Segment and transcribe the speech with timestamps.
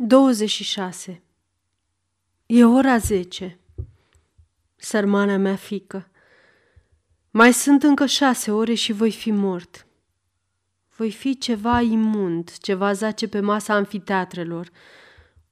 [0.00, 1.22] 26.
[2.46, 3.58] E ora zece.
[4.76, 6.10] Sărmana mea fică,
[7.30, 9.86] mai sunt încă șase ore și voi fi mort.
[10.96, 14.70] Voi fi ceva imund, ceva zace pe masa anfiteatrelor,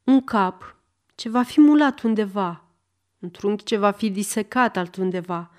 [0.04, 0.76] un cap
[1.14, 2.64] ce va fi mulat undeva,
[3.18, 5.50] un trunchi ce va fi disecat altundeva,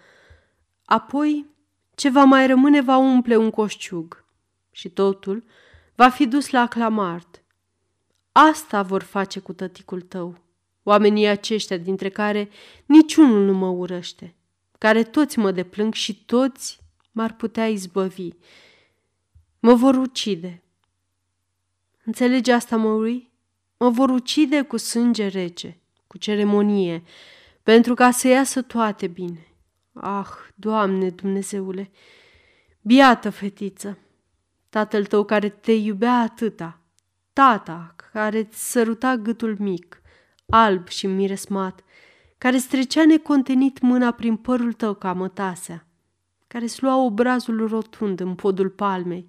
[0.85, 1.45] apoi
[1.95, 4.25] ce va mai rămâne va umple un coșciug
[4.71, 5.43] și totul
[5.95, 7.41] va fi dus la aclamart–
[8.39, 10.37] Asta vor face cu tăticul tău,
[10.83, 12.50] oamenii aceștia dintre care
[12.86, 14.36] niciunul nu mă urăște,
[14.77, 16.79] care toți mă deplâng și toți
[17.11, 18.29] m-ar putea izbăvi.
[19.60, 20.63] Mă vor ucide.
[22.04, 23.32] Înțelegi asta, Măuri?
[23.77, 27.04] Mă vor ucide cu sânge rece, cu ceremonie,
[27.63, 29.47] pentru ca să iasă toate bine.
[29.93, 31.91] Ah, Doamne Dumnezeule,
[32.81, 33.97] biată fetiță,
[34.69, 36.81] tatăl tău care te iubea atâta,
[37.38, 40.02] tata care îți săruta gâtul mic,
[40.50, 41.83] alb și miresmat,
[42.38, 45.88] care strecea necontenit mâna prin părul tău ca mătasea,
[46.47, 49.27] care îți lua obrazul rotund în podul palmei,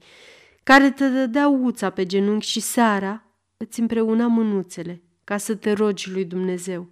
[0.62, 3.25] care te dădea uța pe genunchi și seara
[3.56, 6.91] îți împreuna mânuțele ca să te rogi lui Dumnezeu.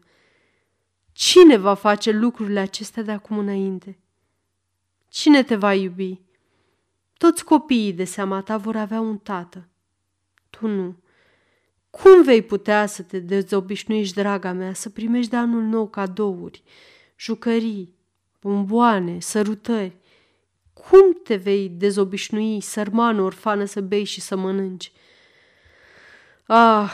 [1.12, 3.98] Cine va face lucrurile acestea de acum înainte?
[5.08, 6.20] Cine te va iubi?
[7.18, 9.68] Toți copiii de seama ta vor avea un tată.
[10.50, 10.96] Tu nu.
[12.02, 16.62] Cum vei putea să te dezobișnuiești, draga mea, să primești de anul nou cadouri,
[17.16, 17.94] jucării,
[18.40, 19.96] bomboane, sărutări?
[20.72, 24.92] Cum te vei dezobișnui, sărmană orfană, să bei și să mănânci?
[26.46, 26.92] Ah,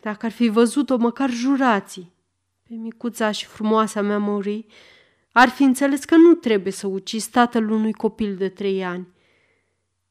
[0.00, 2.12] dacă ar fi văzut-o măcar jurații,
[2.62, 4.66] pe micuța și frumoasa mea Maurii,
[5.32, 9.08] ar fi înțeles că nu trebuie să ucizi tatăl unui copil de trei ani.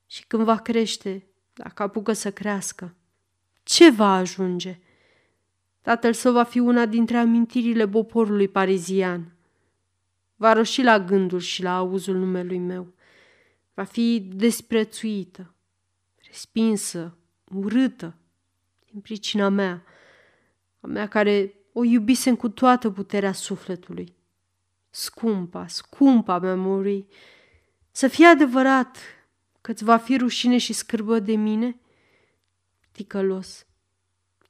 [0.08, 2.96] Și când va crește, dacă apucă să crească,
[3.64, 4.80] ce va ajunge?
[5.82, 9.32] Tatăl său va fi una dintre amintirile poporului parizian.
[10.36, 12.94] Va roși la gândul și la auzul numelui meu.
[13.74, 15.54] Va fi desprețuită,
[16.28, 17.18] respinsă,
[17.56, 18.16] urâtă,
[18.92, 19.84] din pricina mea,
[20.80, 24.16] a mea care o iubisem cu toată puterea sufletului.
[24.90, 27.06] Scumpa, scumpa mea muri,
[27.92, 28.98] să fie adevărat
[29.62, 31.78] că-ți va fi rușine și scârbă de mine–
[32.94, 33.66] ticălos.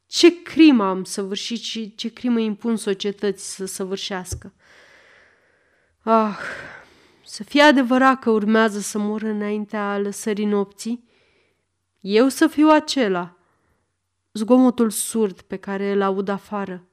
[0.06, 4.54] Ce crimă am săvârșit și ce crimă impun societății să săvârșească.
[6.00, 6.38] Ah,
[7.26, 11.04] să fie adevărat că urmează să mor înaintea lăsării nopții?
[12.00, 13.38] Eu să fiu acela.
[14.34, 16.88] Zgomotul surd pe care îl aud afară,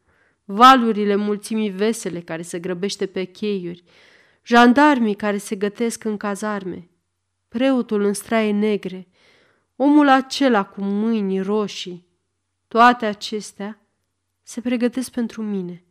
[0.45, 3.85] valurile mulțimii vesele care se grăbește pe cheiuri,
[4.45, 6.91] jandarmii care se gătesc în cazarme,
[7.49, 9.09] preotul în straie negre,
[9.83, 12.07] omul acela cu mâini roșii,
[12.69, 13.81] toate acestea
[14.43, 15.85] se pregătesc pentru mine.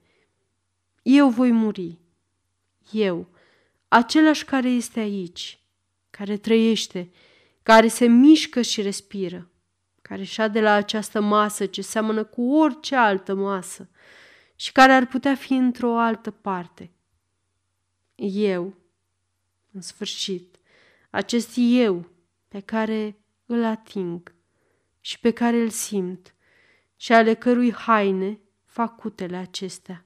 [1.01, 1.99] Eu voi muri.
[2.91, 3.27] Eu,
[3.87, 5.59] același care este aici,
[6.09, 7.11] care trăiește,
[7.63, 9.49] care se mișcă și respiră,
[10.01, 13.89] care șade la această masă ce seamănă cu orice altă masă
[14.55, 16.91] și care ar putea fi într-o altă parte.
[18.33, 18.73] Eu,
[19.71, 20.55] în sfârșit,
[21.09, 22.09] acest eu
[22.47, 23.19] pe care
[23.51, 24.35] îl ating
[24.99, 26.35] și pe care îl simt
[26.95, 30.05] și ale cărui haine fac cutele acestea.